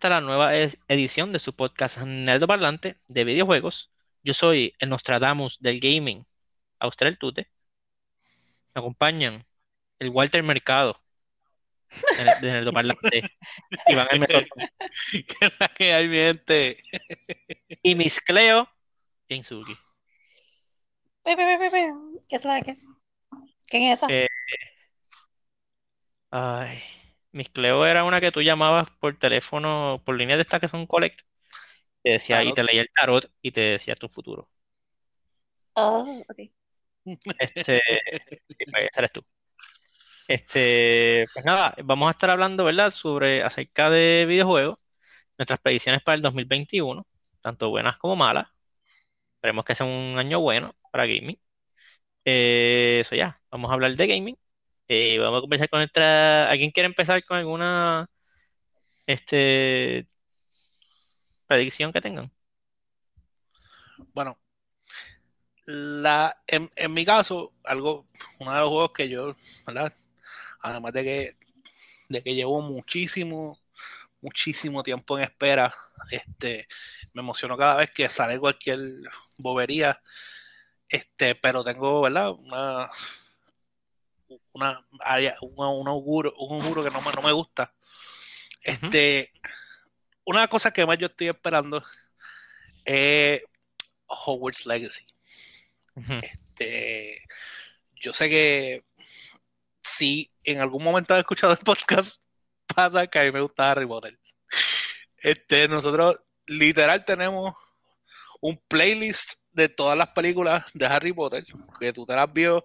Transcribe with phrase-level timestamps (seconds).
[0.00, 0.54] Bienvenidos a esta la nueva
[0.86, 3.90] edición de su podcast Nerdo Parlante de videojuegos.
[4.22, 6.24] Yo soy el Nostradamus del gaming,
[6.78, 7.50] Austral Tute.
[8.76, 9.44] Me acompañan
[9.98, 11.02] el Walter Mercado
[12.40, 13.22] de Nerdo Parlante,
[13.88, 14.06] Iván.
[15.10, 16.76] ¿Qué es la que hay, mi gente?
[17.82, 18.68] Y Miss Cleo
[21.72, 21.92] pe.
[22.28, 22.86] ¿Qué es la que es?
[23.68, 24.06] ¿Quién es esa?
[24.12, 24.28] Eh,
[26.30, 26.82] ay,
[27.32, 30.86] Miss Cleo era una que tú llamabas por teléfono, por línea de estas que son
[30.86, 31.20] collect.
[32.02, 34.50] Te decía, y te leía el tarot y te decía tu futuro.
[35.76, 36.50] Oh, ok.
[37.38, 37.80] Este,
[38.70, 39.22] pues, esa eres tú.
[40.26, 44.78] Este, pues nada, vamos a estar hablando, ¿verdad?, sobre acerca de videojuegos,
[45.38, 47.06] nuestras predicciones para el 2021,
[47.42, 48.48] tanto buenas como malas.
[49.36, 51.40] Esperemos que sea un año bueno para gaming.
[52.24, 54.38] Eh, Eso ya, vamos a hablar de gaming.
[54.88, 56.48] Eh, vamos a comenzar con nuestra.
[56.50, 58.08] ¿Alguien quiere empezar con alguna
[59.06, 60.06] este,
[61.46, 62.32] predicción que tengan?
[64.14, 64.38] Bueno,
[65.66, 68.06] la, en, en mi caso, algo,
[68.40, 69.34] uno de los juegos que yo,
[69.66, 69.92] ¿verdad?
[70.60, 71.36] Además de que,
[72.08, 73.58] de que llevo muchísimo,
[74.22, 75.74] muchísimo tiempo en espera,
[76.10, 76.66] este,
[77.12, 78.80] me emociono cada vez que sale cualquier
[79.38, 80.00] bobería,
[80.88, 82.30] este, pero tengo, ¿verdad?
[82.30, 82.88] Una,
[84.52, 84.78] una
[85.40, 87.74] un auguro, un auguro que no me, no me gusta.
[88.62, 89.32] Este,
[90.24, 91.82] una cosa que más yo estoy esperando
[92.84, 93.42] es
[94.06, 95.06] Hogwarts Legacy.
[96.22, 97.22] Este,
[97.96, 98.84] yo sé que
[99.80, 102.22] si en algún momento has escuchado el podcast,
[102.74, 104.18] pasa que a mí me gusta Harry Potter.
[105.16, 107.54] Este, nosotros literal tenemos
[108.40, 111.44] un playlist de todas las películas de Harry Potter,
[111.80, 112.64] que tú te las vio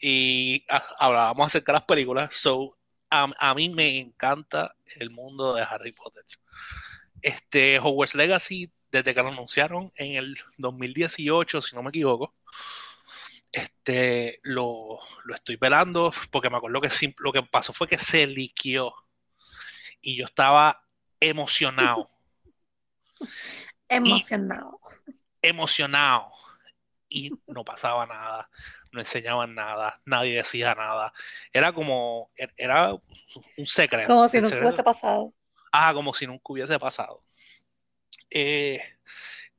[0.00, 0.64] y
[0.98, 2.34] hablábamos acerca de las películas.
[2.34, 2.76] So,
[3.10, 6.24] a, a mí me encanta el mundo de Harry Potter.
[7.22, 12.34] Este, Hogwarts Legacy, desde que lo anunciaron en el 2018, si no me equivoco,
[13.52, 18.26] este, lo, lo estoy velando porque me acuerdo que lo que pasó fue que se
[18.26, 18.94] liqueó
[20.00, 20.84] y yo estaba
[21.20, 22.08] emocionado,
[23.88, 24.76] Emocionado.
[25.42, 26.26] emocionado
[27.08, 28.50] y no pasaba nada,
[28.92, 31.12] no enseñaban nada, nadie decía nada,
[31.52, 34.08] era como, er- era un secreto.
[34.08, 35.34] Como si nunca secreto- hubiese pasado.
[35.72, 37.20] Ah, como si nunca hubiese pasado.
[38.30, 38.80] Eh,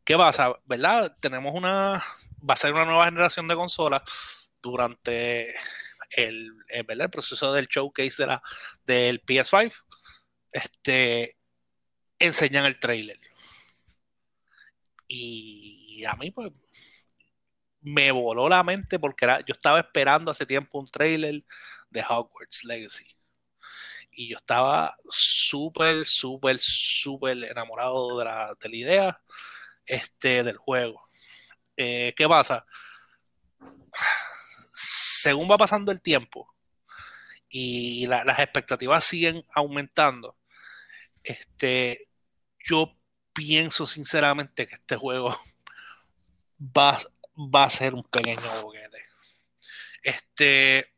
[0.04, 0.54] ¿qué pasa?
[0.66, 1.16] ¿Verdad?
[1.20, 2.04] Tenemos una,
[2.48, 4.02] va a ser una nueva generación de consolas
[4.62, 5.56] durante
[6.12, 7.06] el, el, ¿verdad?
[7.06, 8.44] el proceso del showcase de la,
[8.86, 9.74] del PS5.
[10.52, 11.38] Este,
[12.20, 13.20] enseñan el trailer.
[15.08, 16.52] Y a mí, pues,
[17.82, 21.44] me voló la mente porque era, yo estaba esperando hace tiempo un trailer
[21.90, 23.06] de Hogwarts Legacy.
[24.12, 29.22] Y yo estaba súper, súper, súper enamorado de la, de la idea
[29.86, 31.02] este, del juego.
[31.78, 32.66] Eh, ¿Qué pasa?
[34.74, 36.54] Según va pasando el tiempo
[37.50, 40.38] y la- las expectativas siguen aumentando,
[41.24, 42.08] este,
[42.64, 42.98] yo
[43.34, 45.38] pienso sinceramente que este juego
[46.60, 47.00] va,
[47.40, 49.02] va a ser un pequeño boquete.
[50.04, 50.94] Este,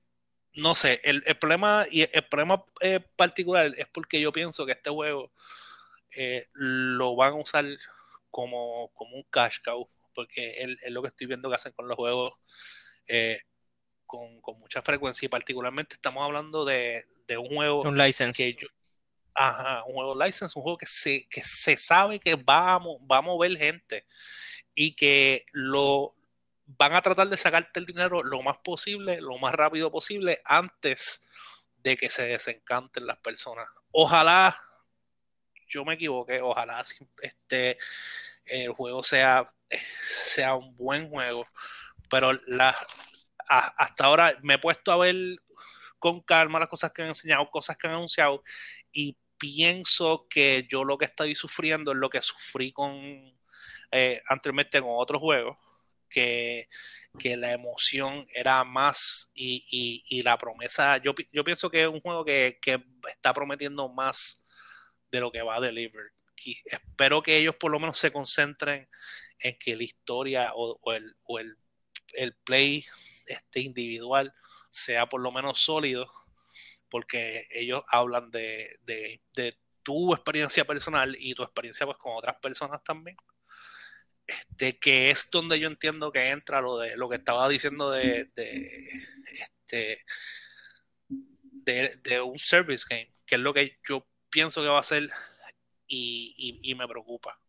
[0.55, 4.73] no sé, el, el problema y el problema eh, particular es porque yo pienso que
[4.73, 5.31] este juego
[6.15, 7.65] eh, lo van a usar
[8.29, 11.95] como, como un cash cow, porque es, lo que estoy viendo que hacen con los
[11.95, 12.33] juegos
[13.07, 13.39] eh,
[14.05, 18.35] con, con mucha frecuencia y particularmente estamos hablando de, de un juego Un license.
[18.35, 18.67] que yo,
[19.35, 23.17] ajá, un juego license, un juego que se, que se sabe que va a, va
[23.17, 24.05] a mover gente
[24.75, 26.09] y que lo
[26.77, 31.27] van a tratar de sacarte el dinero lo más posible, lo más rápido posible, antes
[31.77, 33.67] de que se desencanten las personas.
[33.91, 34.59] Ojalá,
[35.67, 36.83] yo me equivoqué, ojalá
[37.21, 37.77] este,
[38.45, 39.53] el juego sea,
[40.03, 41.45] sea un buen juego,
[42.09, 42.75] pero la,
[43.47, 45.15] hasta ahora me he puesto a ver
[45.99, 48.43] con calma las cosas que han enseñado, cosas que han anunciado,
[48.91, 52.93] y pienso que yo lo que estoy sufriendo es lo que sufrí con
[53.91, 55.57] eh, anteriormente con otros juegos,
[56.11, 56.69] que,
[57.19, 62.01] que la emoción era más y, y- la promesa, yo, yo pienso que es un
[62.01, 64.45] juego que, que está prometiendo más
[65.11, 66.13] de lo que va a deliver.
[66.45, 68.87] Y espero que ellos por lo menos se concentren
[69.39, 71.55] en que la historia o, o el, o el,
[72.13, 72.85] el play
[73.27, 74.33] este individual
[74.69, 76.07] sea por lo menos sólido,
[76.89, 82.37] porque ellos hablan de, de, de tu experiencia personal y tu experiencia pues con otras
[82.41, 83.17] personas también.
[84.39, 88.25] Este, que es donde yo entiendo que entra lo de lo que estaba diciendo de,
[88.35, 88.89] de
[89.29, 90.05] este
[91.09, 95.09] de, de un service game, que es lo que yo pienso que va a ser
[95.87, 97.39] y, y, y me preocupa.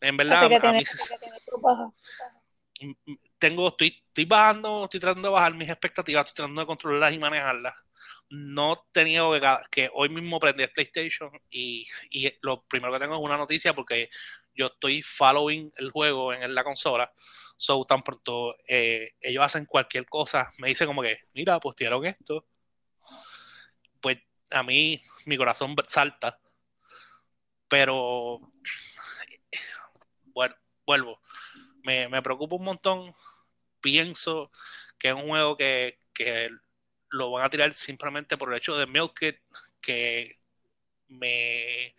[0.00, 1.90] En verdad, que a mí que tiene tu baja.
[2.80, 6.66] m- m- tengo, estoy, estoy bajando, estoy tratando de bajar mis expectativas, estoy tratando de
[6.66, 7.74] controlarlas y manejarlas.
[8.30, 9.40] No tenido que,
[9.70, 13.74] que hoy mismo prendí el PlayStation y, y lo primero que tengo es una noticia
[13.74, 14.08] porque
[14.54, 17.12] yo estoy following el juego en, la consola.
[17.56, 22.46] So, tan pronto eh, ellos hacen cualquier cosa, me dicen como que, mira, postearon esto.
[24.00, 24.18] Pues
[24.50, 26.38] a mí mi corazón salta.
[27.68, 28.40] Pero,
[30.34, 31.20] bueno, vuelvo
[31.82, 33.12] me, me preocupa un montón.
[33.80, 34.50] Pienso
[34.98, 36.48] que es un juego que, que
[37.10, 39.40] lo van a tirar simplemente por el hecho de Milk
[39.80, 40.36] que
[41.08, 41.94] me,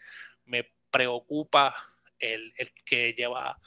[0.45, 1.75] me preocupa
[2.23, 3.59] el, el que lleva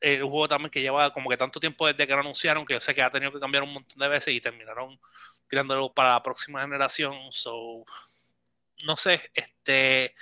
[0.00, 2.80] el juego también que lleva como que tanto tiempo desde que lo anunciaron que yo
[2.80, 4.98] sé que ha tenido que cambiar un montón de veces y terminaron
[5.48, 7.14] tirándolo para la próxima generación.
[7.32, 7.84] So,
[8.84, 10.14] no sé, este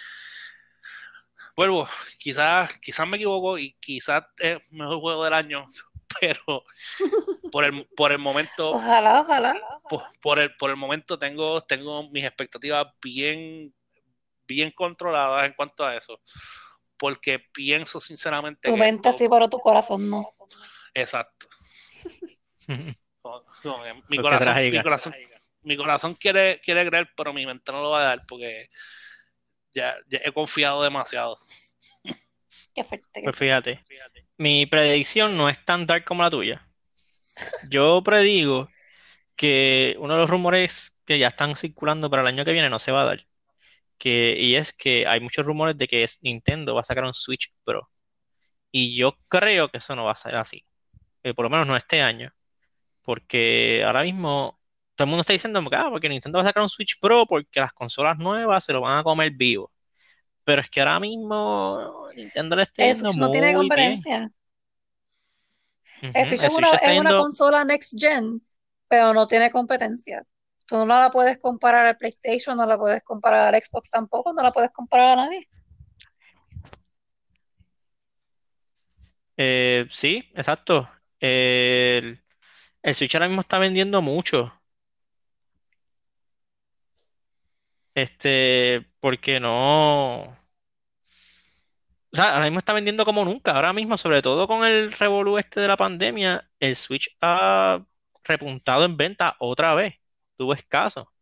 [1.56, 1.88] vuelvo,
[2.18, 5.64] quizás quizás me equivoco y quizás es el mejor juego del año,
[6.20, 6.64] pero
[7.50, 9.54] por el, por el momento Ojalá, ojalá.
[9.88, 13.74] por, por el, por el momento tengo, tengo mis expectativas bien,
[14.46, 16.20] bien controladas en cuanto a eso.
[17.04, 20.26] Porque pienso sinceramente Tu que mente esto- sí, pero tu corazón no.
[20.94, 21.46] Exacto.
[22.66, 25.14] No, no, mi, corazón, mi corazón,
[25.62, 28.70] mi corazón quiere, quiere creer, pero mi mente no lo va a dar porque
[29.74, 31.38] ya, ya he confiado demasiado.
[32.74, 33.22] Qué fuerte.
[33.22, 33.84] Pues fíjate,
[34.38, 36.66] mi predicción no es tan dark como la tuya.
[37.68, 38.68] Yo predigo
[39.36, 42.78] que uno de los rumores que ya están circulando para el año que viene no
[42.78, 43.26] se va a dar.
[43.98, 47.52] Que, y es que hay muchos rumores de que Nintendo va a sacar un Switch
[47.64, 47.88] Pro.
[48.70, 50.64] Y yo creo que eso no va a ser así.
[51.22, 52.30] Eh, por lo menos no este año.
[53.02, 54.58] Porque ahora mismo
[54.94, 57.26] todo el mundo está diciendo que ah, porque Nintendo va a sacar un Switch Pro
[57.26, 59.72] porque las consolas nuevas se lo van a comer vivo.
[60.44, 63.68] Pero es que ahora mismo Nintendo le está yendo Switch no tiene muy bien.
[63.68, 64.30] competencia.
[66.02, 68.42] El Switch el es una, Switch es una consola next gen,
[68.88, 70.24] pero no tiene competencia.
[70.74, 74.52] No la puedes comparar al PlayStation, no la puedes comparar al Xbox tampoco, no la
[74.52, 75.48] puedes comparar a nadie.
[79.36, 80.88] Eh, sí, exacto.
[81.20, 82.22] El,
[82.94, 84.52] Switch ahora mismo está vendiendo mucho.
[87.94, 90.36] Este, porque no.
[92.16, 93.52] Ahora mismo está vendiendo como nunca.
[93.52, 97.84] Ahora mismo, sobre todo con el revolú este de la pandemia, el Switch ha
[98.24, 99.94] repuntado en venta otra vez.
[100.36, 101.12] Tuvo escaso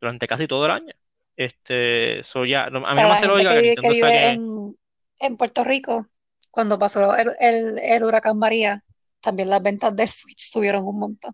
[0.00, 0.94] durante casi todo el año.
[1.36, 3.88] Este, so ya, a mí Para no me hace lógica que que vive, que Nintendo
[3.88, 4.30] vive saque.
[4.30, 4.76] en,
[5.18, 6.06] en Puerto Rico,
[6.50, 8.84] cuando pasó el, el- el huracán María,
[9.20, 11.32] también las ventas del Switch subieron un montón.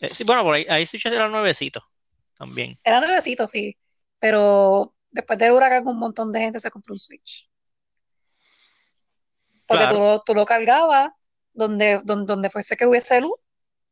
[0.00, 1.82] Eh, sí, bueno, por ahí, ahí Switch era nuevecito
[2.36, 2.78] también.
[2.84, 3.76] Era nuevecito, sí,
[4.18, 7.48] pero después del huracán un montón de gente se compró un Switch.
[9.66, 9.98] Porque tú, Claro.
[9.98, 11.12] lo- tú lo cargabas
[11.52, 13.34] donde, donde, donde fuese que hubiese luz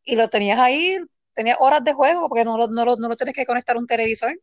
[0.05, 0.99] y lo tenías ahí,
[1.35, 3.79] tenías horas de juego porque no lo, no lo, no lo tienes que conectar a
[3.79, 4.39] un televisor.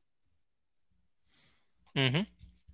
[1.95, 2.25] Ujú.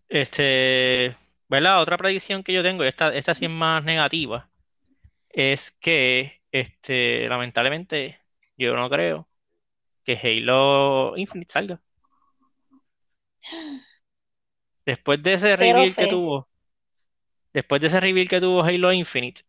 [0.10, 1.16] Este,
[1.48, 1.82] ¿verdad?
[1.82, 4.50] Otra predicción que yo tengo, y esta, esta sí es más negativa,
[5.30, 8.20] es que, este, lamentablemente,
[8.58, 9.28] yo no creo
[10.04, 11.82] que Halo Infinite salga.
[14.86, 16.50] Después de ese Cero reveal que tuvo,
[17.54, 19.44] después de ese reveal que tuvo Halo Infinite,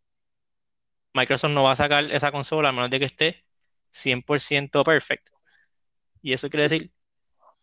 [1.14, 3.45] Microsoft no va a sacar esa consola a menos de que esté
[3.92, 5.28] 100% perfect.
[6.22, 6.90] Y eso quiere decir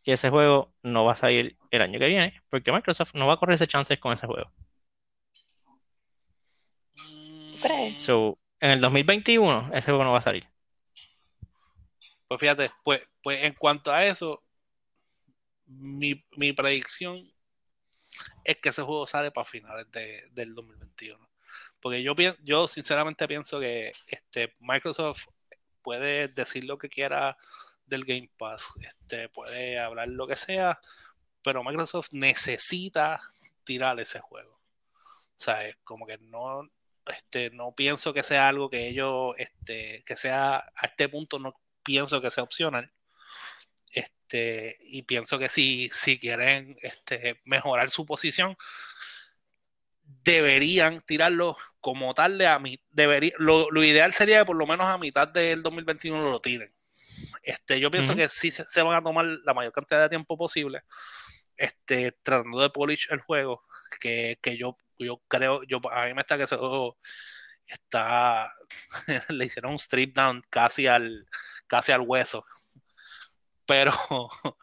[0.03, 3.33] que ese juego no va a salir el año que viene, porque Microsoft no va
[3.33, 4.51] a correrse chances con ese juego.
[7.62, 7.95] crees?
[8.03, 10.45] So, en el 2021, ese juego no va a salir.
[12.27, 14.43] Pues fíjate, pues, pues en cuanto a eso,
[15.67, 17.17] mi, mi predicción
[18.43, 21.29] es que ese juego sale para finales de, del 2021.
[21.79, 25.27] Porque yo, pien- yo sinceramente pienso que este, Microsoft
[25.81, 27.38] puede decir lo que quiera
[27.86, 30.79] del Game Pass, este, puede hablar lo que sea,
[31.41, 33.21] pero Microsoft necesita
[33.63, 34.53] tirar ese juego.
[34.53, 36.62] O sea, es como que no,
[37.07, 41.59] este, no pienso que sea algo que ellos, este, que sea a este punto no
[41.83, 42.91] pienso que sea opcional.
[43.91, 48.55] Este, y pienso que si, si quieren este, mejorar su posición,
[50.03, 54.67] deberían tirarlo como tal de a mi, debería, lo, lo ideal sería que por lo
[54.67, 56.69] menos a mitad del 2021 lo tiren.
[57.43, 60.38] Este, yo pienso que sí se, se van a tomar la mayor cantidad de tiempo
[60.38, 60.83] posible,
[61.57, 63.63] este, tratando de polish el juego,
[64.00, 66.98] que, que yo, yo creo, yo, a mí me está que juego
[67.69, 68.51] está,
[69.29, 71.27] le hicieron un strip down casi al,
[71.67, 72.45] casi al hueso.
[73.65, 73.93] Pero,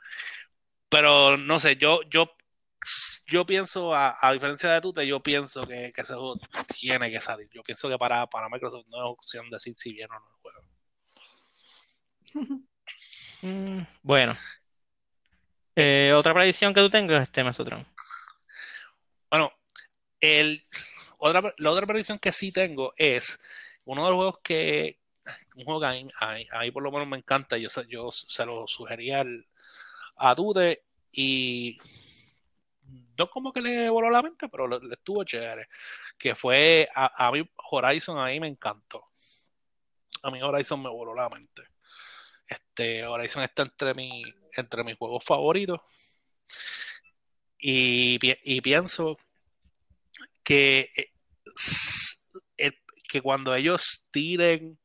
[0.88, 2.35] pero no sé, yo, yo
[3.26, 6.38] yo pienso, a, a diferencia de Tute, yo pienso que, que, ese juego
[6.78, 7.48] tiene que salir.
[7.52, 10.36] Yo pienso que para, para Microsoft no es opción decir si viene o no el
[10.40, 10.62] juego.
[13.42, 14.36] Mm, bueno.
[15.74, 17.86] Eh, otra predicción que tú tengas, este Mesotron.
[19.30, 19.52] Bueno,
[20.20, 20.66] el,
[21.18, 23.38] otra, la otra predicción que sí tengo es
[23.84, 25.00] uno de los juegos que,
[25.56, 28.46] un juego que a mí, a mí por lo menos me encanta, yo, yo se
[28.46, 29.46] lo sugería al,
[30.16, 31.78] a Dude y
[33.18, 35.68] no como que le voló la mente, pero le, le estuvo chévere.
[36.18, 39.04] Que fue a, a, mí Horizon, a mí me encantó.
[40.22, 41.62] A mí Horizon me voló la mente.
[42.46, 44.22] Este Horizon está entre, mi,
[44.56, 45.80] entre mis juegos favoritos.
[47.58, 49.16] Y, y pienso
[50.42, 50.90] que,
[52.56, 52.72] eh,
[53.08, 54.78] que cuando ellos tiren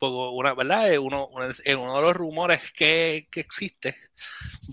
[0.00, 0.98] una, ¿verdad?
[0.98, 3.96] Uno, uno de los rumores que, que, existe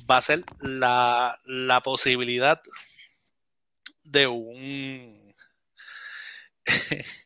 [0.10, 2.62] va a ser la, la posibilidad
[4.06, 5.32] de un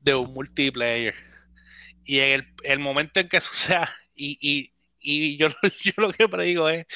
[0.00, 1.14] de un multiplayer.
[2.04, 5.48] Y en el, el momento en que eso sea, y, y, y yo,
[5.84, 6.86] yo lo que predigo es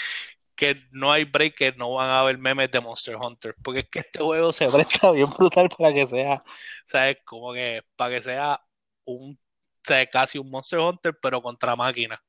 [0.56, 3.88] que no hay break, que no van a haber memes de Monster Hunter, porque es
[3.90, 6.42] que este juego se presta bien brutal para que sea,
[6.86, 7.18] ¿sabes?
[7.24, 8.60] Como que para que sea
[9.04, 9.38] un
[9.84, 12.22] sea, casi un Monster Hunter, pero contra máquina.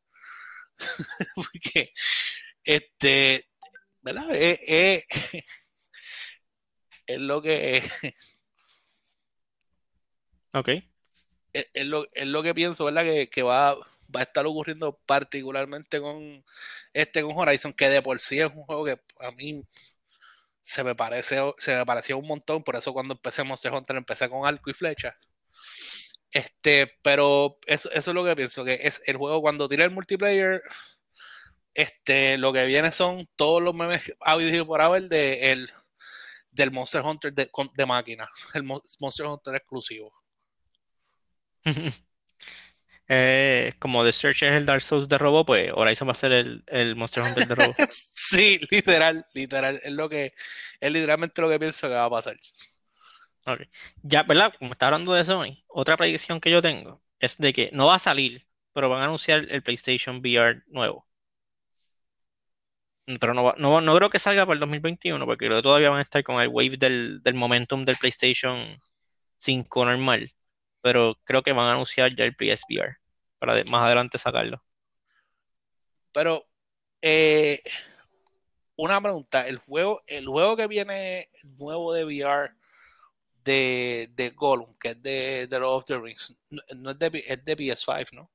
[1.35, 1.93] Porque,
[2.63, 3.49] este,
[4.01, 4.35] ¿verdad?
[4.35, 5.05] Es, es,
[7.07, 7.83] es lo que.
[10.53, 10.69] Ok.
[11.51, 13.03] Es, es, lo, es, lo, que pienso, ¿verdad?
[13.03, 16.45] Que, que va, va, a estar ocurriendo particularmente con
[16.93, 19.63] este con Horizon, que de por sí es un juego que a mí
[20.61, 24.29] se me parece, se me parecía un montón, por eso cuando empecé Monster Hunter empecé
[24.29, 25.17] con arco y flecha.
[26.31, 29.91] Este, pero eso, eso, es lo que pienso, que es el juego cuando tira el
[29.91, 30.61] multiplayer,
[31.79, 35.69] este, lo que viene son todos los memes habido por haber de el,
[36.51, 40.13] del Monster Hunter de, de máquina, el Monster Hunter exclusivo.
[43.07, 46.33] eh, como The Search es el Dark Souls de robo, pues Horizon va a ser
[46.33, 47.73] el, el Monster Hunter de robo.
[47.87, 50.33] sí, literal, literal, es lo que,
[50.81, 52.37] es literalmente lo que pienso que va a pasar.
[53.45, 53.69] Okay.
[54.03, 54.53] Ya, ¿verdad?
[54.59, 57.95] Como está hablando de Sony, otra predicción que yo tengo es de que no va
[57.95, 61.08] a salir, pero van a anunciar el PlayStation VR nuevo.
[63.19, 65.99] Pero no, no, no creo que salga para el 2021, porque creo que todavía van
[65.99, 68.67] a estar con el wave del, del momentum del PlayStation
[69.37, 70.31] 5 normal.
[70.81, 72.97] Pero creo que van a anunciar ya el PSVR
[73.39, 74.63] para de, más adelante sacarlo.
[76.11, 76.47] Pero,
[77.01, 77.59] eh,
[78.75, 82.51] una pregunta, el juego, el juego que viene nuevo de VR
[83.43, 86.43] de, de Gollum, que es de, de Lord of the Rings,
[86.77, 88.31] no, es, de, es de PS5, ¿no?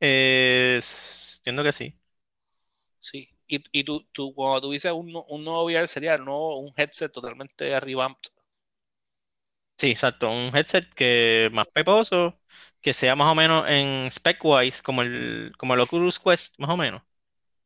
[0.00, 0.80] Eh,
[1.38, 1.98] entiendo que sí.
[2.98, 6.72] Sí, y, y tú, tú, cuando tú dices un, un nuevo VR sería no un
[6.76, 8.30] headset totalmente revamped.
[9.78, 12.40] Sí, exacto, un headset que más peposo,
[12.80, 16.76] que sea más o menos en spec-wise, como el, como el Oculus Quest, más o
[16.76, 17.02] menos.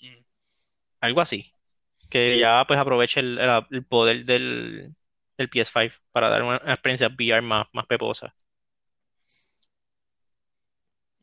[0.01, 0.25] Mm.
[1.01, 1.55] Algo así.
[2.11, 3.39] Que ya pues aproveche el,
[3.71, 4.95] el poder del,
[5.39, 8.35] del PS5 para dar una, experiencia VR más, más peposa.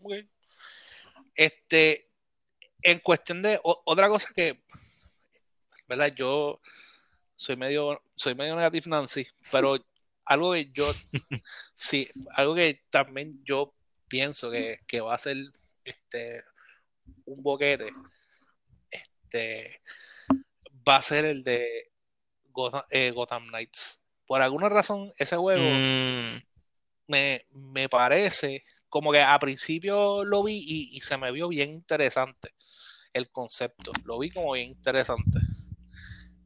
[0.04, 0.30] Okay.
[1.36, 2.07] Este,
[2.88, 4.64] en cuestión de otra cosa que,
[5.90, 6.14] ¿verdad?
[6.16, 6.62] Yo
[7.36, 9.78] soy medio, soy medio negativo Nancy, pero
[10.26, 10.94] algo que yo,
[11.76, 13.74] sí, algo que también yo
[14.08, 15.36] pienso que, que va a ser
[15.84, 16.42] este,
[17.26, 17.92] un boquete,
[18.90, 19.82] este,
[20.88, 21.92] va a ser el de
[22.46, 26.42] Gotham, eh, Gotham Knights por alguna razón ese juego mm.
[27.08, 31.70] me, me, parece como que a principio lo vi y, y, se me vio bien
[31.70, 32.50] interesante
[33.14, 35.40] el concepto, lo vi como bien interesante.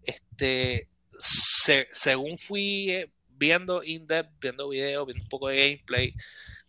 [0.03, 6.13] Este, se, según fui eh, viendo in-depth, viendo videos, viendo un poco de gameplay,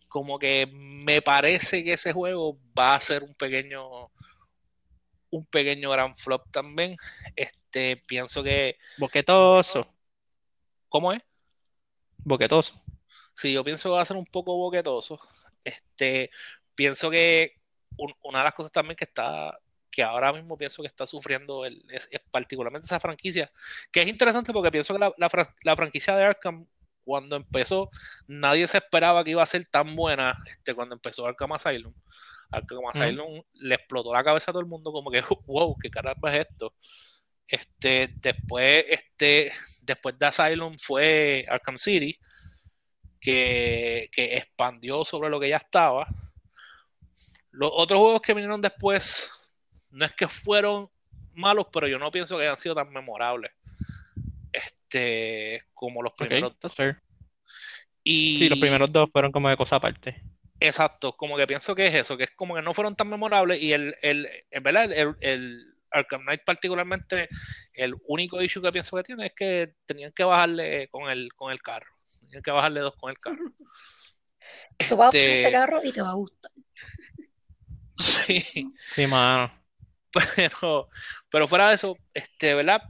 [0.07, 4.11] como que me parece que ese juego va a ser un pequeño
[5.31, 6.95] un pequeño gran flop también.
[7.35, 9.87] Este, pienso que boquetoso.
[10.89, 11.21] ¿Cómo es?
[12.17, 12.79] Boquetoso.
[13.33, 15.19] Sí, yo pienso que va a ser un poco boquetoso.
[15.63, 16.29] Este,
[16.75, 17.53] pienso que
[17.97, 19.57] un, una de las cosas también que está,
[19.91, 23.51] que ahora mismo pienso que está sufriendo el, es, es particularmente esa franquicia,
[23.91, 25.29] que es interesante porque pienso que la, la,
[25.63, 26.67] la, franquicia de Arkham,
[27.03, 27.89] cuando empezó,
[28.27, 31.93] nadie se esperaba que iba a ser tan buena este, cuando empezó Arkham Asylum.
[32.49, 33.43] Arkham Asylum mm.
[33.65, 36.73] le explotó la cabeza a todo el mundo como que, wow, qué caramba es esto.
[37.47, 39.51] Este, después, este,
[39.83, 42.17] después de Asylum fue Arkham City,
[43.23, 46.05] que, que expandió sobre lo que ya estaba.
[47.51, 49.53] Los otros juegos que vinieron después
[49.91, 50.89] no es que fueron
[51.35, 53.51] malos, pero yo no pienso que hayan sido tan memorables.
[54.51, 56.53] Este, como los primeros.
[56.75, 57.01] fair.
[58.03, 60.21] Y Sí, los primeros dos fueron como de cosa aparte.
[60.59, 63.61] Exacto, como que pienso que es eso, que es como que no fueron tan memorables
[63.61, 67.27] y el, el, en verdad, el, el Arkham Knight particularmente,
[67.73, 71.51] el único issue que pienso que tiene es que tenían que bajarle con el, con
[71.51, 73.45] el carro, tenían que bajarle dos con el carro.
[74.87, 76.51] Tú vas a usar Este- este carro y te va a gustar.
[77.97, 79.51] Sí, Sí, mano.
[80.35, 80.89] pero,
[81.29, 82.81] pero fuera de eso, este, ¿verdad?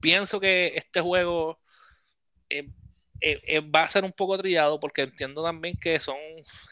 [0.00, 1.60] Pienso que este juego
[2.50, 2.70] eh,
[3.20, 6.16] eh, eh, va a ser un poco trillado porque entiendo también que son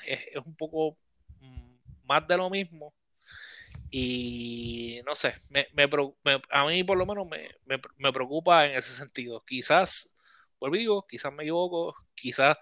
[0.06, 0.98] es, es un poco
[1.40, 1.76] mm,
[2.06, 2.94] más de lo mismo
[3.90, 5.86] y no sé, me, me
[6.24, 9.44] me- a mí por lo menos me, me- me preocupa en ese sentido.
[9.46, 10.11] Quizás,
[10.62, 12.56] vuelvo digo, quizás me equivoco, quizás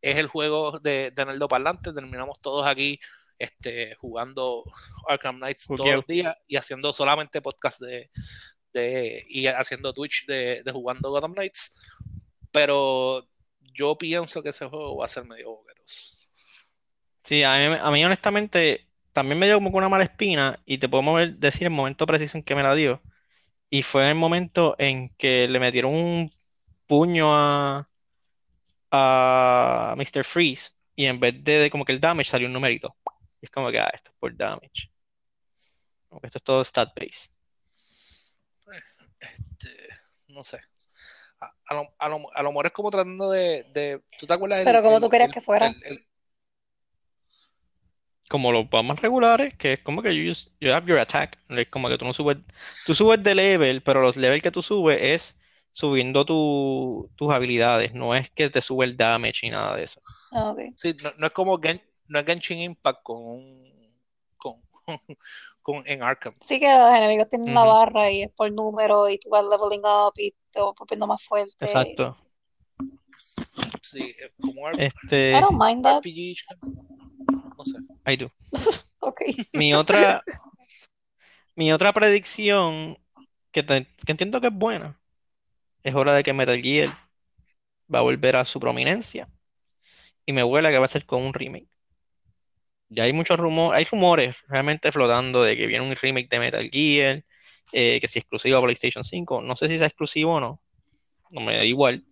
[0.00, 2.98] es el juego de, de Nerdo Parlante, terminamos todos aquí
[3.38, 4.62] este, jugando
[5.08, 8.10] Arkham Knights todos los días y haciendo solamente podcast de,
[8.72, 11.80] de y haciendo Twitch de, de jugando Gotham Knights,
[12.52, 13.26] pero
[13.60, 16.28] yo pienso que ese juego va a ser medio boquetos.
[17.24, 20.88] Sí, a mí, a mí honestamente también me dio como una mala espina y te
[20.88, 23.02] puedo mover- decir el momento preciso en que me la dio.
[23.68, 26.32] Y fue en el momento en que le metieron un
[26.90, 27.88] puño a,
[28.90, 30.24] a Mr.
[30.24, 32.96] Freeze y en vez de, de como que el damage salió un numerito.
[33.40, 34.90] Y es como que, ah, esto es por damage.
[36.08, 37.32] Como que esto es todo stat based.
[39.20, 39.68] Este,
[40.28, 40.60] no sé.
[41.40, 44.34] A, a lo, a, lo, a lo mejor es como tratando de, de ¿tú te
[44.34, 44.62] acuerdas?
[44.64, 45.66] Pero como el- tú querías el- que fuera.
[45.68, 46.06] el- el-
[48.28, 51.38] Como los más regulares, que es como que you, just- you have your attack.
[51.48, 52.38] Es como que tú no subes,
[52.84, 55.36] tú subes de level, pero los levels que tú subes es
[55.72, 60.00] subiendo tu- tus habilidades, no es que te sube el damage ni nada de eso.
[60.32, 63.70] Ah, sí, no, no es como Gen- no es Genshin Impact con un-
[64.36, 64.54] con,
[65.62, 66.34] con, en Arkham.
[66.40, 67.70] Sí que los enemigos tienen una Ujú.
[67.70, 71.22] barra y es por número y tú vas leveling up y te vas volviendo más
[71.22, 71.54] fuerte.
[71.64, 72.16] Exacto.
[73.82, 75.98] Sí, es como Ar- Este, I don't mind that.
[76.04, 76.36] RPG.
[77.58, 77.78] No sé.
[78.06, 78.30] I do.
[79.02, 79.22] Ok.
[79.54, 80.22] Mi otra,
[81.56, 82.98] mi otra predicción,
[83.50, 84.99] que, te- que entiendo que es buena,
[85.82, 86.90] es hora de que Metal Gear
[87.92, 89.28] va a volver a su prominencia
[90.26, 91.68] y me huele que va a ser con un remake.
[92.88, 96.68] Ya hay muchos rumores, hay rumores realmente flotando de que viene un remake de Metal
[96.70, 97.24] Gear,
[97.72, 100.60] eh, que si exclusivo a PlayStation 5, no sé si sea exclusivo o no,
[101.30, 102.04] no me da igual,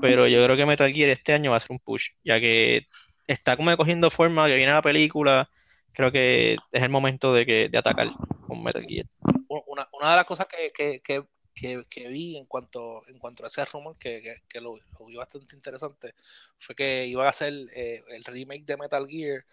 [0.00, 2.86] pero yo creo que Metal Gear este año va a ser un push, ya que
[3.26, 5.48] está como cogiendo forma, que viene la película,
[5.92, 8.10] creo que es el momento de, que, de atacar
[8.46, 9.06] con Metal Gear.
[9.48, 11.22] Una, una de las cosas que, que,
[11.54, 15.06] que, que vi en cuanto, en cuanto a ese rumor, que, que, que lo, lo
[15.06, 16.14] vi bastante interesante,
[16.58, 19.44] fue que iban a hacer eh, el remake de Metal Gear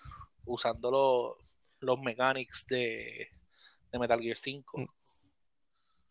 [0.45, 3.29] usando los, los mechanics de,
[3.91, 4.79] de Metal Gear 5.
[4.79, 4.87] Mm.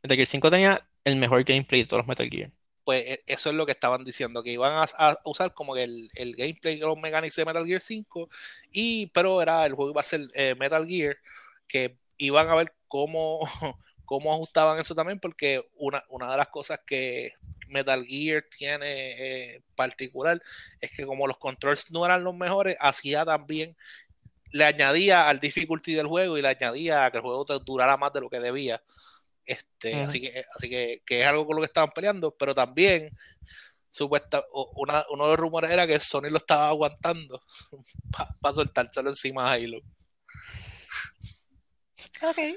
[0.02, 2.52] Metal Gear 5 tenía el mejor gameplay de todos los Metal Gear.
[2.84, 6.08] Pues e- eso es lo que estaban diciendo, que iban a, a usar como el,
[6.14, 8.28] el gameplay de los mechanics de Metal Gear 5,
[8.70, 11.16] y, pero era el juego iba a ser eh, Metal Gear,
[11.66, 13.40] que iban a ver cómo,
[14.10, 17.32] cómo ajustaban eso también, porque una, una de las cosas que
[17.68, 20.42] Metal Gear tiene eh, particular
[20.80, 23.76] es que como los controls no eran los mejores, hacía también,
[24.50, 27.96] le añadía al difficulty del juego y le añadía a que el juego te durara
[27.96, 28.82] más de lo que debía.
[29.44, 30.02] Este.
[30.02, 33.16] Así, que, así que, que es algo con lo que estaban peleando, pero también
[33.88, 34.42] supuesta,
[34.74, 37.40] una- uno de los rumores era que Sony lo estaba aguantando
[38.40, 39.80] para soltárselo encima a Halo.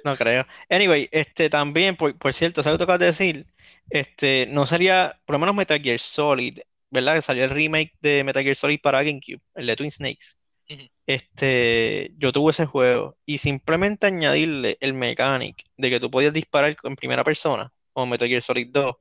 [0.03, 0.45] No creo.
[0.69, 3.47] Anyway, este también, por, por cierto, ¿sabes lo que acabas de decir?
[3.89, 7.15] Este, no sería, por lo menos Metal Gear Solid, ¿verdad?
[7.15, 10.35] Que salió el remake de Metal Gear Solid para GameCube, el de Twin Snakes.
[11.05, 16.75] Este, yo tuve ese juego y simplemente añadirle el mechanic de que tú podías disparar
[16.83, 18.95] en primera persona, como Metal Gear Solid 2,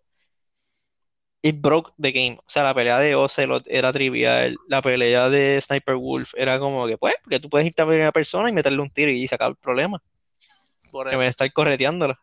[1.42, 2.38] it broke the game.
[2.38, 6.86] O sea, la pelea de Ocelot era trivial, la pelea de Sniper Wolf era como
[6.86, 9.50] que, pues, que tú puedes irte a primera persona y meterle un tiro y sacar
[9.50, 10.02] el problema
[10.92, 11.30] Por que me eso.
[11.30, 12.16] estar correteándolo.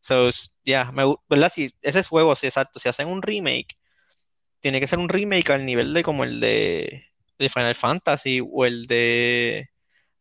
[0.00, 0.28] So,
[0.64, 1.50] ya, me ¿verdad?
[1.54, 2.78] Si ese es juego, sí, exacto.
[2.78, 3.78] Si hacen un remake,
[4.60, 7.06] tiene que ser un remake al nivel de como el de,
[7.38, 9.70] de Final Fantasy o el de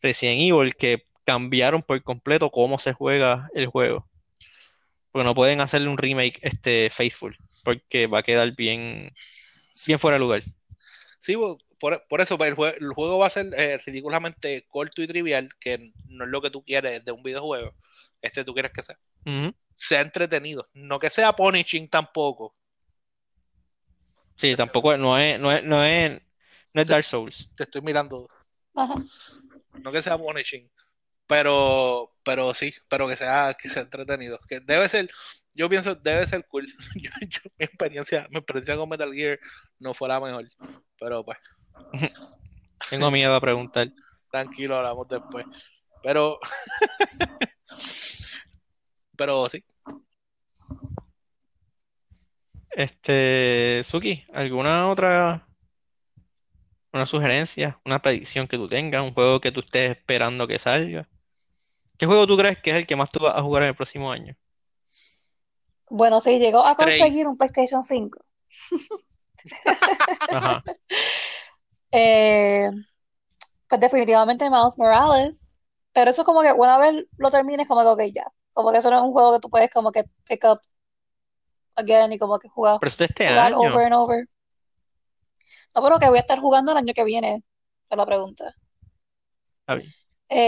[0.01, 4.07] Resident Evil, que cambiaron por completo cómo se juega el juego.
[5.11, 9.11] Porque no pueden hacerle un remake este, faithful, porque va a quedar bien,
[9.87, 10.43] bien fuera de lugar.
[11.19, 11.35] Sí,
[11.83, 15.49] por, por eso el, jue- el juego va a ser eh, ridículamente corto y trivial,
[15.59, 17.75] que no es lo que tú quieres de un videojuego.
[18.21, 18.97] Este tú quieres que sea,
[19.75, 22.55] sea entretenido, no que sea punishing tampoco.
[24.37, 26.21] Sí, tampoco no es, no es, no es,
[26.73, 27.49] no es Dark Souls.
[27.57, 28.29] Te estoy mirando,
[28.73, 28.95] Ajá.
[29.81, 30.71] no que sea punishing.
[31.27, 34.39] Pero, pero sí, pero que sea, que sea entretenido.
[34.47, 35.09] Que debe ser,
[35.53, 36.65] yo pienso, debe ser cool.
[36.95, 39.37] Yo, yo- mi experiencia, mi experiencia con Metal Gear
[39.79, 40.47] no fue la mejor.
[40.97, 41.37] Pero pues,
[42.89, 43.89] Tengo miedo a preguntar.
[44.29, 45.45] tranquilo, hablamos después.
[46.01, 46.39] Pero,
[49.15, 49.63] pero sí.
[52.71, 55.47] Este, Suki, ¿alguna otra,
[56.91, 61.07] una sugerencia, una predicción que tú tengas, un juego que tú estés esperando que salga?
[61.97, 63.75] ¿Qué juego tú crees que es el que más tú vas a jugar en el
[63.75, 64.35] próximo año?
[65.89, 66.99] Bueno, si llegó a Stray.
[66.99, 68.19] conseguir un PlayStation 5,
[70.29, 70.63] Ajá.
[71.93, 72.71] eh,
[73.67, 75.57] pues definitivamente Miles Morales.
[75.93, 78.25] Pero eso como que una vez lo termines, como que ok, ya.
[78.53, 80.59] Como que eso no es un juego que tú puedes como que pick up
[81.77, 83.57] again y como que jugar, Pero eso es este jugar año.
[83.57, 84.25] over and over.
[85.75, 87.43] No, pero que voy a estar jugando el año que viene,
[87.89, 88.55] es la pregunta.
[89.61, 89.93] Está bien.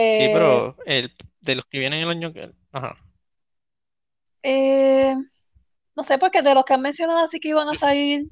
[0.07, 2.51] Sí, Eh, pero el, de los que vienen el año que...
[2.71, 2.97] Ajá.
[4.43, 5.15] eh,
[5.95, 8.25] no sé, porque de los que han mencionado así que iban a salir,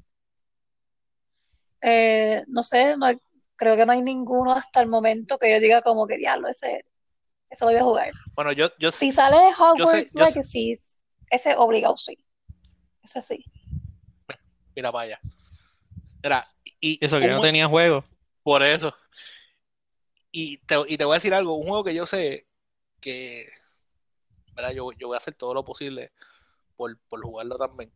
[1.83, 3.19] eh, no sé, no hay-
[3.55, 6.85] creo que no hay ninguno hasta el momento que yo diga como que diablo, ese,
[7.49, 8.11] ese lo voy a jugar.
[8.35, 10.41] Bueno, yo, yo Si sale Hogwarts yo sé.
[11.29, 12.17] Ese obligado sí.
[13.03, 13.43] Ese sí.
[14.75, 15.19] mira allá.
[16.23, 16.47] Mira,
[16.79, 18.03] y Eso que un no tenía juego.
[18.43, 18.95] por eso.
[20.31, 22.47] Y te, y te voy a decir algo, un juego que yo sé
[22.99, 23.47] que,
[24.55, 24.71] ¿verdad?
[24.71, 26.11] Yo, yo voy a hacer todo lo posible
[26.75, 27.91] por, por jugarlo también.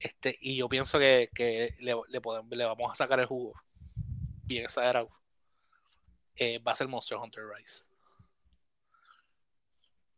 [0.00, 3.54] Este, y yo pienso que, que le, le podemos, le vamos a sacar el jugo
[4.44, 5.08] bien exagerado.
[6.36, 7.84] Eh, va a ser Monster Hunter Rise.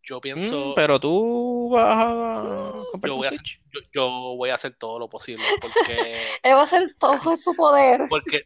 [0.02, 2.72] Yo Mm, pienso, pero tú vas a
[3.04, 3.40] yo voy a hacer,
[3.72, 5.82] yo, yo voy a hacer todo lo posible porque
[6.42, 8.02] Él va a hacer todo en su poder.
[8.08, 8.42] porque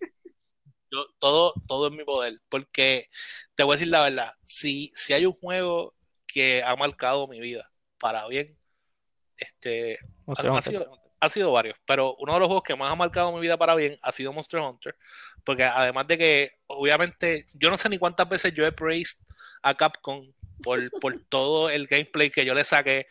[0.91, 2.41] yo, todo, todo es mi poder.
[2.49, 3.09] Porque
[3.55, 5.95] te voy a decir la verdad, si, si hay un juego
[6.27, 8.59] que ha marcado mi vida para bien,
[9.37, 12.97] este, Monster ha sido, ha sido varios, pero uno de los juegos que más ha
[12.97, 14.97] marcado mi vida para bien ha sido Monster Hunter.
[15.45, 19.25] Porque además de que, obviamente, yo no sé ni cuántas veces yo he praised
[19.63, 23.07] a Capcom por, por todo el gameplay que yo le saqué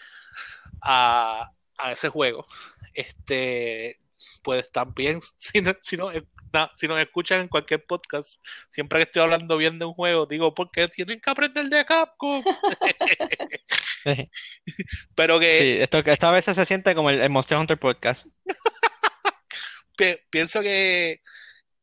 [0.82, 2.46] a, a ese juego.
[2.94, 3.98] Este,
[4.44, 6.12] pues también, si, no, si, no,
[6.54, 10.26] na- si nos escuchan en cualquier podcast, siempre que estoy hablando bien de un juego,
[10.26, 12.44] digo, porque tienen que aprender de Capcom.
[14.16, 14.30] Sí,
[15.16, 18.28] Pero que esto, esta vez se siente como el, el Monster Hunter Podcast.
[19.98, 21.22] pi- pienso que,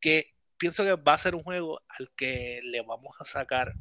[0.01, 3.73] que pienso que va a ser un juego al que le vamos a sacar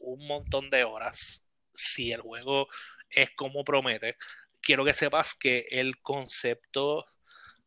[0.00, 2.68] un montón de horas si el juego
[3.10, 4.16] es como promete.
[4.60, 7.06] Quiero que sepas que el concepto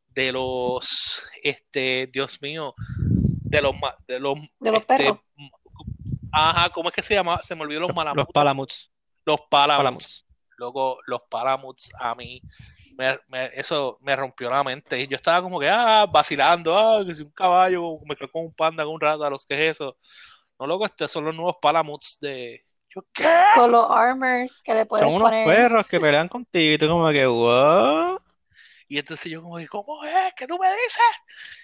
[0.08, 2.76] de los, este, Dios mío,
[3.08, 3.74] de los,
[4.08, 5.20] de los, De los este, perros.
[6.34, 7.42] ajá, ¿cómo es que se llama?
[7.44, 8.18] Se me olvidó los Los, malamuts.
[8.28, 8.91] los Palamuts.
[9.26, 9.78] Los Palamuts.
[9.80, 10.26] Palamuts.
[10.58, 12.40] Loco, los Palamuts a mí,
[12.98, 15.00] me- me- eso me rompió la mente.
[15.00, 18.46] Y yo estaba como que, ah, vacilando, ah, que si un caballo me quedo con
[18.46, 19.98] un panda, con un rata, los que es eso.
[20.60, 22.64] No, loco, estos son los nuevos Palamuts de.
[22.94, 23.28] ¿Yo qué?
[23.56, 25.48] Con los armors que le puedes Son unos poner.
[25.48, 28.20] perros que pelean contigo y tú como que, what?
[28.88, 30.34] Y entonces yo como que, ¿cómo es?
[30.36, 31.02] ¿Qué tú me dices?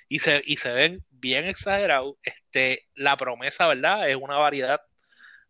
[0.08, 2.16] Y se, y se ven bien exagerados.
[2.24, 4.10] Este, la promesa, ¿verdad?
[4.10, 4.80] Es una variedad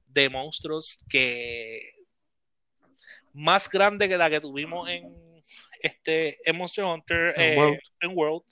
[0.08, 1.80] de monstruos que
[3.38, 5.04] más grande que la que tuvimos en
[5.82, 7.80] este en Monster Hunter En eh, World.
[8.02, 8.44] en World,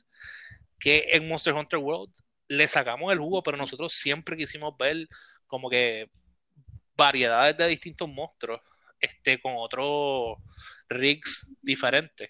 [0.79, 2.13] que en Monster Hunter World
[2.47, 5.07] le sacamos el jugo, pero nosotros siempre quisimos ver
[5.47, 6.09] como que
[6.95, 8.61] variedades de distintos monstruos,
[8.99, 10.37] este, con otros
[10.87, 12.29] rigs diferentes.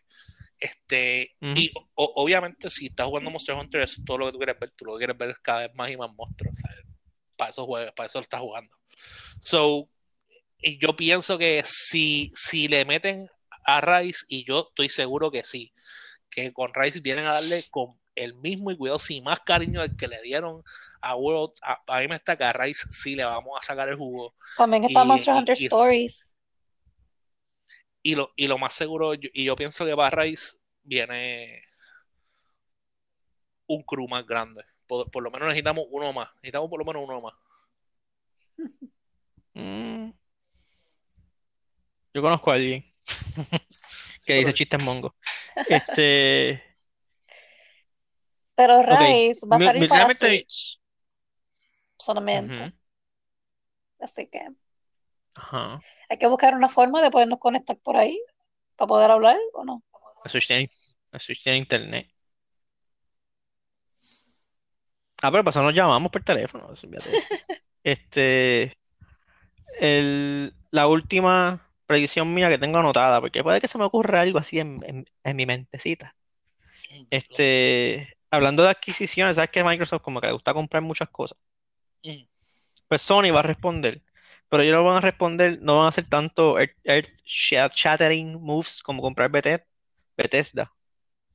[0.58, 4.38] Este, y o- obviamente si estás jugando Monster Hunter, eso es todo lo que tú
[4.39, 6.86] quieres ver, tú lo que quieres ver es cada vez más y más monstruos, ¿sabes?
[7.36, 8.76] Para eso juegas, para eso lo estás jugando.
[9.41, 9.89] So,
[10.78, 13.30] yo pienso que si, si le meten
[13.65, 15.73] a Rice, y yo estoy seguro que sí,
[16.30, 19.95] que con Rice vienen a darle con el mismo y cuidado, sin más cariño del
[19.97, 20.63] que le dieron
[21.01, 23.89] a World, a, a mí me está que a Rice sí le vamos a sacar
[23.89, 24.34] el jugo.
[24.58, 26.32] También está Y- Monster y- Hunter y- Stories.
[28.04, 31.63] Y lo, y lo más seguro, yo- y yo pienso que para Rice viene
[33.67, 34.63] un crew más grande.
[34.88, 36.30] Por, por lo menos necesitamos uno más.
[36.36, 37.34] Necesitamos por lo menos uno más.
[39.58, 40.12] Mm.
[42.15, 42.82] Yo conozco a alguien
[44.25, 45.13] que dice chistes mongo.
[45.69, 46.63] Este,
[48.56, 48.88] Pero Ok.
[48.88, 50.80] Rise va a salir mi- para realmente- Switch.
[51.99, 52.73] Solamente.
[53.99, 54.47] Así que
[55.34, 55.80] ajá.
[56.10, 58.17] hay que buscar una forma de podernos conectar por ahí
[58.78, 59.84] para poder hablar o no.
[60.23, 60.69] La Switch tiene,
[61.12, 62.10] la Switch tiene internet.
[65.21, 66.71] Ah, pero pasamos nos llamamos por teléfono.
[66.71, 67.28] eso, olvídate de eso.
[67.84, 68.78] Este,
[69.80, 74.39] el- la última predicción mía que tengo anotada, porque puede que se me ocurra algo
[74.39, 76.15] así en, en- mi mentecita.
[77.10, 81.38] Este, hablando de adquisiciones, sabes que Microsoft como que le gusta comprar muchas cosas.
[82.88, 84.04] Pues Sony va a responder,
[84.50, 88.34] pero ellos no van a responder, no van a hacer tanto earth, earth sha- shattering
[88.41, 89.32] moves como comprar
[90.17, 90.71] Bethesda.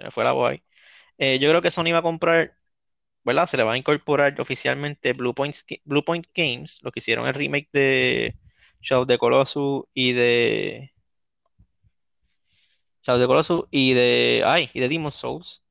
[0.01, 0.65] Se fue la voz ahí.
[1.19, 2.57] Eh, yo creo que Sony va a comprar,
[3.25, 3.47] ¿verdad?
[3.49, 8.37] Se le va a incorporar oficialmente Bluepoint, Bluepoint Games, lo que hicieron el remake de
[8.81, 10.93] Shadow the Colossus y de
[13.03, 15.62] Shadow the Colossus y de, ay, y de Demon's Souls.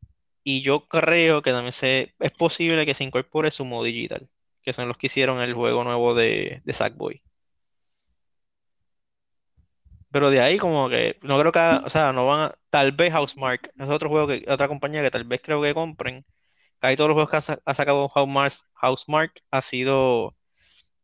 [0.43, 4.29] Y yo creo que también se, es posible que se incorpore su modo digital,
[4.63, 7.21] que son los que hicieron el juego nuevo de, de Sackboy.
[10.11, 13.13] Pero de ahí como que no creo que, o sea, no van a, tal vez
[13.13, 16.25] Housemark, es otro juego que, otra compañía que tal vez creo que compren.
[16.79, 20.35] Casi todos los juegos que ha sacado Housemark, Housemark ha sido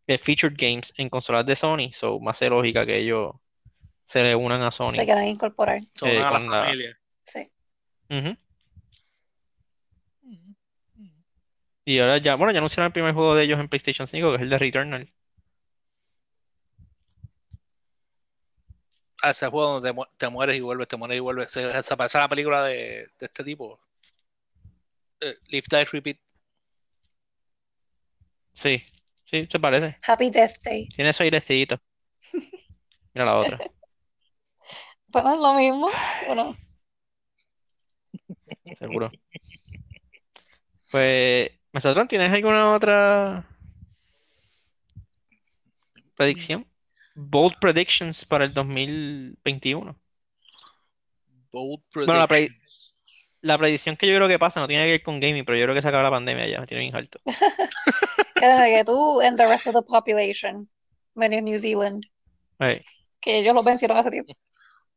[0.07, 3.33] de featured games en consolas de Sony, so más lógica que ellos
[4.05, 4.91] se le unan a Se Sony.
[5.05, 5.81] quieren incorporar.
[5.95, 6.99] Son Eh, a la familia.
[7.23, 7.49] Sí.
[8.09, 8.35] Ujú.
[11.87, 14.35] Y ahora ya, bueno, ya anunciaron el primer juego de ellos en PlayStation 5, que
[14.37, 15.11] es el de Returnal.
[19.21, 21.51] a ese juego donde te, mu- te mueres y vuelves, te mueres y vuelves.
[21.51, 23.79] Se, se parece a la película de, de este tipo.
[25.21, 26.17] Eh, Live, Die, Repeat.
[28.53, 28.83] Sí,
[29.41, 29.97] sí, se parece.
[30.07, 30.87] Happy Death Day.
[30.89, 31.79] Tiene esos airecitos.
[33.13, 33.59] Mira la otra.
[35.07, 35.89] Bueno, es lo mismo.
[36.27, 36.55] Bueno,
[38.77, 39.11] Seguro.
[40.91, 43.45] Pues, Metatron, ¿tienes alguna otra
[46.15, 46.65] predicción?
[47.15, 49.95] Bold predictions para el 2021.
[51.51, 52.64] Bold Bueno, la pre- Predictions.
[53.45, 55.65] La predicción que yo creo que pasa no tiene que ver con gaming, pero yo
[55.65, 57.19] creo que se acaba la pandemia ya, me tiene bien alto.
[58.33, 60.67] créeme que tú and the rest of the population,
[61.13, 62.03] menos New Zealand,
[63.21, 64.33] que ellos lo vencieron hace tiempo.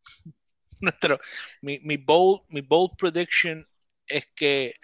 [0.80, 1.20] Nuestro,
[1.60, 3.66] mi, mi, bold, mi bold prediction
[4.06, 4.74] es que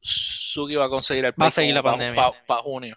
[0.00, 2.32] Suki va a conseguir el Va a Play seguir la como pandemia.
[2.46, 2.96] para junio.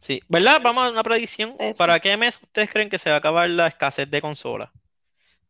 [0.00, 0.60] Sí, ¿verdad?
[0.62, 1.56] Vamos a una predicción.
[1.58, 1.72] Sí.
[1.76, 4.70] ¿Para qué mes ustedes creen que se va a acabar la escasez de consolas?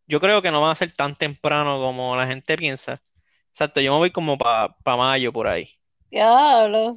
[0.08, 3.00] Yo creo que no va a ser tan temprano como la gente piensa.
[3.52, 5.68] Exacto, yo me voy como para mayo por ahí.
[6.10, 6.96] Diablo.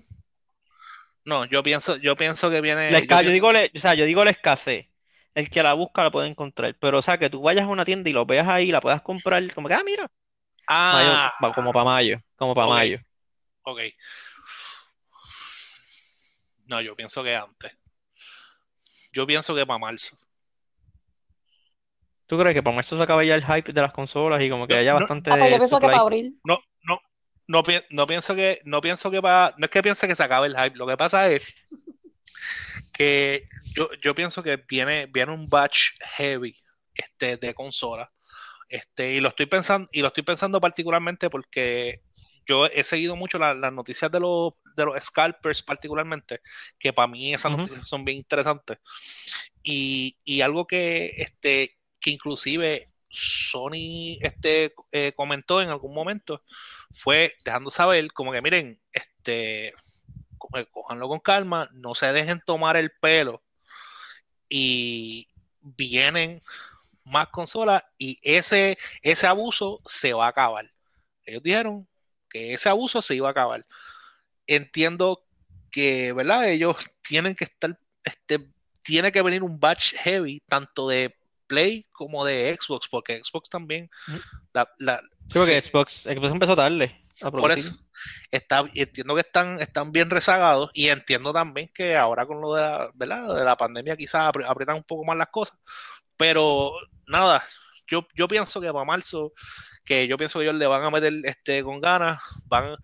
[1.25, 2.91] No, yo pienso, yo pienso que viene.
[2.91, 4.87] La yo esca- yo pienso- digo, le- o sea, yo digo la escasez.
[5.33, 6.75] El que la busca la puede encontrar.
[6.79, 9.01] Pero, o sea, que tú vayas a una tienda y lo veas ahí, la puedas
[9.01, 10.11] comprar, como que, ah, mira, mayo,
[10.67, 12.73] Ah, como para mayo, como para Ok.
[12.73, 12.99] mayo.
[13.63, 13.79] ok.
[16.67, 17.71] No, yo pienso que antes.
[19.11, 20.17] Yo pienso que para marzo.
[22.27, 24.67] ¿Tú crees que para marzo se acaba ya el hype de las consolas y como
[24.67, 24.99] que No, haya no.
[24.99, 25.91] bastante Ah, pues yo pienso que supply?
[25.91, 26.39] para abril.
[26.43, 26.99] No, no,
[27.47, 30.23] no, pi- no pienso que, no pienso que para, no es que piense que se
[30.23, 30.75] acabe el hype.
[30.77, 31.41] Lo que pasa es
[32.93, 33.43] que
[33.75, 36.55] yo, yo pienso que viene, viene un batch heavy
[36.93, 38.11] este, de consola.
[38.69, 42.01] Este, y lo estoy pensando, y lo estoy pensando particularmente porque
[42.47, 46.39] yo he seguido mucho la- las noticias de los, de los scalpers particularmente,
[46.79, 48.77] que para mí esas noticias son bien interesantes.
[49.63, 51.74] Y, y algo que, este,
[52.05, 56.43] que inclusive Sony este, eh, comentó en algún momento
[56.93, 59.73] fue dejando saber como que miren, este,
[60.37, 63.41] co- eh, con calma, no se dejen tomar el pelo
[64.47, 65.27] y
[65.61, 66.39] vienen
[67.05, 70.71] más consolas y ese, ese abuso se va a acabar.
[71.23, 71.87] Ellos dijeron
[72.29, 73.65] que ese abuso se iba a acabar.
[74.45, 75.25] Entiendo
[75.71, 76.47] que, ¿verdad?
[76.49, 78.47] Ellos tienen que estar, este,
[78.83, 81.15] tiene que venir un batch heavy, tanto de
[81.47, 83.89] Play como de Xbox, porque Xbox también,
[84.53, 87.73] la, la- Sí, porque sí, Xbox, Xbox empezó tarde a por eso
[88.29, 92.61] está, entiendo que están, están bien rezagados y entiendo también que ahora con lo de
[92.61, 93.35] la, ¿verdad?
[93.35, 95.57] de la pandemia quizás aprietan un poco más las cosas,
[96.17, 96.73] pero
[97.07, 97.43] nada,
[97.87, 99.31] yo, yo pienso que para marzo,
[99.83, 102.75] que yo pienso que ellos le van a meter este, con ganas, van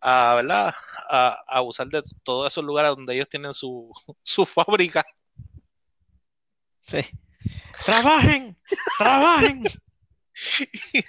[0.00, 0.74] a, ¿verdad?
[1.10, 3.90] a, a usar de todos esos lugares donde ellos tienen su,
[4.22, 5.04] su fábrica
[6.86, 7.00] Sí.
[7.84, 8.56] ¡Trabajen!
[8.98, 9.62] ¡Trabajen!
[10.92, 11.02] y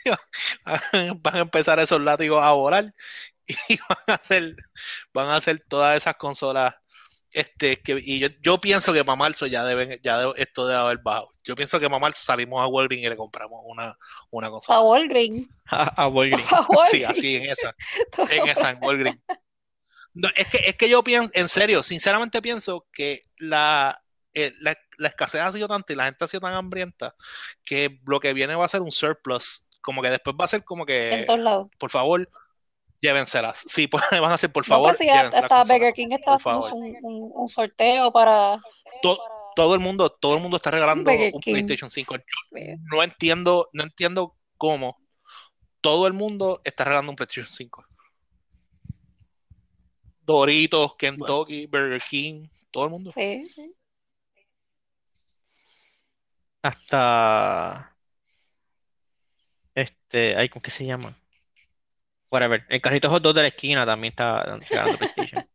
[1.22, 2.94] van a empezar esos látigos a volar
[3.68, 4.56] y van a hacer,
[5.14, 6.76] van a hacer todas esas consolas.
[7.32, 10.80] Este, que, y yo, yo pienso que para marzo ya deben, ya de- esto debe
[10.80, 11.32] haber bajado.
[11.44, 13.96] Yo pienso que para marzo salimos a Walgreens y le compramos una,
[14.32, 14.82] una consola.
[14.82, 15.48] Walgreens.
[15.68, 16.50] A, a Walgreens.
[16.90, 17.76] Sí, así en esa,
[18.32, 19.20] en esa, en Walgreens.
[20.16, 24.02] No, es que, es que yo pienso, en serio, sinceramente pienso que la,
[24.34, 27.16] eh, la, la escasez ha sido tanta y la gente ha sido tan hambrienta
[27.66, 29.70] que lo que viene va a ser un surplus.
[29.82, 31.68] Como que después va a ser como En que, todos lados.
[31.78, 32.30] por favor,
[33.02, 33.64] llévenselas.
[33.68, 35.64] Sí, pues, van a ser, por No, favor, pues sí, hasta.
[35.64, 38.60] Burger King está haciendo un, un- un sorteo para...
[39.02, 39.20] To-
[39.56, 41.42] todo el mundo, todo el mundo está regalando un.
[41.42, 42.16] PlayStation 5.
[42.18, 42.22] Yo
[42.54, 42.66] Sí.
[42.92, 44.98] no entiendo, no entiendo cómo
[45.82, 47.86] todo el mundo está regalando un PlayStation 5.
[50.22, 53.12] Doritos, Kentucky, Burger King, todo el mundo.
[53.12, 53.74] Sí, sí.
[56.70, 57.96] Hasta.
[59.74, 60.36] Este.
[60.36, 61.20] Ay, ¿cómo que se llama?
[62.30, 62.64] Whatever.
[62.70, 65.50] El carrito hot dog de la esquina también está regalando PlayStation.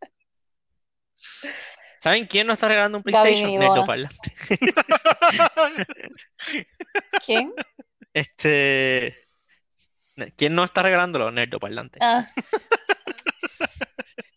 [2.00, 3.46] ¿Saben quién no está regalando un PlayStation?
[3.46, 3.68] Miniboda.
[3.68, 4.34] Nerdoparlante.
[7.24, 7.54] ¿Quién?
[8.12, 9.16] Este.
[10.36, 11.30] ¿Quién no está regalándolo?
[11.30, 12.00] Nerdoparlante.
[12.02, 12.26] Ah,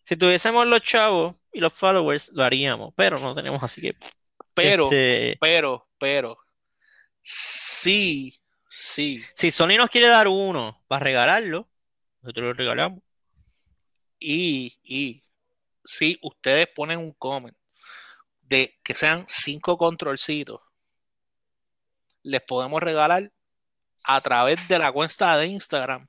[0.03, 3.95] Si tuviésemos los chavos y los followers, lo haríamos, pero no tenemos así que.
[4.53, 6.37] Pero, este, pero, pero,
[7.27, 9.21] sí, sí.
[9.33, 11.67] si Sony nos quiere dar uno para regalarlo,
[12.21, 13.03] nosotros lo regalamos.
[14.17, 15.23] Y, y,
[15.83, 17.55] si ustedes ponen un comment
[18.41, 20.61] de que sean cinco controlcitos,
[22.23, 23.31] les podemos regalar
[24.05, 26.07] a través de la cuenta de Instagram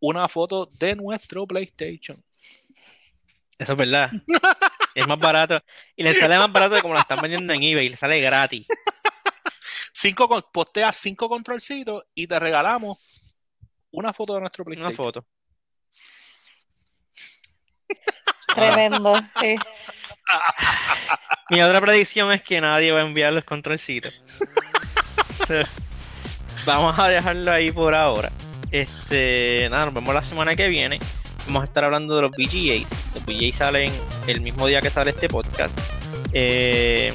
[0.00, 2.22] una foto de nuestro PlayStation.
[3.58, 4.10] Eso es verdad.
[4.94, 5.62] Es más barato.
[5.94, 7.90] Y le sale más barato de como la están vendiendo en eBay.
[7.90, 8.66] Le sale gratis.
[10.06, 12.96] Cinco, postea cinco controlcitos y te regalamos
[13.90, 14.96] una foto de nuestro Una PlayStation.
[14.96, 15.26] foto.
[18.54, 19.56] tremendo, sí.
[21.50, 24.22] Mi otra predicción es que nadie va a enviar los controlcitos.
[26.64, 28.30] Vamos a dejarlo ahí por ahora.
[28.70, 31.00] Este, nada, nos vemos la semana que viene.
[31.46, 32.90] Vamos a estar hablando de los VGAs.
[33.12, 33.92] Los VGAs salen
[34.28, 35.76] el mismo día que sale este podcast.
[36.32, 37.12] Eh,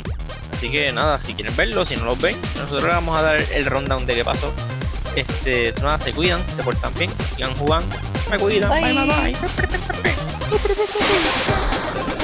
[0.62, 3.36] así que nada, si quieren verlo, si no los ven, nosotros les vamos a dar
[3.36, 4.54] el rundown de qué pasó.
[5.15, 7.95] Este, nada, se cuidan, se portan bien, sigan jugando,
[8.30, 9.06] me cuidan, bye bye.
[9.08, 9.34] bye.
[12.04, 12.15] Bye.